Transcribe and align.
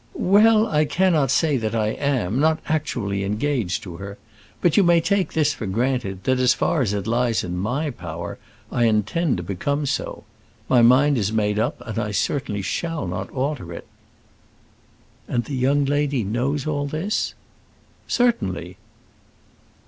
"Well, 0.15 0.65
I 0.65 0.85
cannot 0.85 1.29
say 1.29 1.57
that 1.57 1.75
I 1.75 1.89
am 1.89 2.39
not 2.39 2.57
actually 2.67 3.23
engaged 3.23 3.83
to 3.83 3.97
her. 3.97 4.17
But 4.59 4.75
you 4.75 4.81
may 4.81 4.99
take 4.99 5.33
this 5.33 5.53
for 5.53 5.67
granted, 5.67 6.23
that, 6.23 6.39
as 6.39 6.55
far 6.55 6.81
as 6.81 6.91
it 6.91 7.05
lies 7.05 7.43
in 7.43 7.55
my 7.55 7.91
power, 7.91 8.39
I 8.71 8.85
intend 8.85 9.37
to 9.37 9.43
become 9.43 9.85
so. 9.85 10.23
My 10.67 10.81
mind 10.81 11.19
is 11.19 11.31
made 11.31 11.59
up, 11.59 11.79
and 11.85 11.99
I 11.99 12.09
certainly 12.13 12.63
shall 12.63 13.05
not 13.05 13.29
alter 13.29 13.71
it." 13.71 13.85
"And 15.27 15.43
the 15.45 15.53
young 15.53 15.85
lady 15.85 16.23
knows 16.23 16.65
all 16.65 16.87
this?" 16.87 17.35
"Certainly." 18.07 18.77